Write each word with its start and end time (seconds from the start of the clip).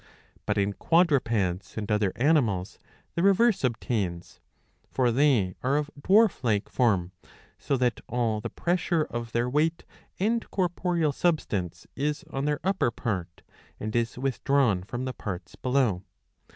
But 0.47 0.57
in 0.57 0.73
quadrupeds 0.73 1.77
and 1.77 1.91
other 1.91 2.11
animals 2.15 2.79
the 3.13 3.21
reverse 3.21 3.63
obtains. 3.63 4.39
For 4.89 5.11
they 5.11 5.53
are 5.61 5.77
of 5.77 5.91
dwarf 5.99 6.43
like 6.43 6.69
form, 6.69 7.11
so 7.59 7.77
that 7.77 8.01
all 8.09 8.41
the 8.41 8.49
pressure 8.49 9.03
of 9.03 9.31
their 9.31 9.47
weight 9.47 9.85
and 10.19 10.49
corporeal 10.49 11.11
substance 11.11 11.85
is 11.95 12.23
on 12.31 12.45
their 12.45 12.59
upper 12.63 12.89
part; 12.89 13.43
and 13.79 13.95
is 13.95 14.17
withdrawn 14.17 14.81
from 14.81 15.05
the 15.05 15.13
parts 15.13 15.55
below. 15.55 16.01